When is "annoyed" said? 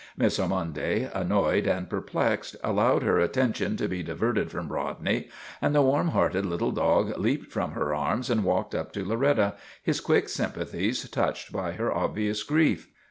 1.13-1.67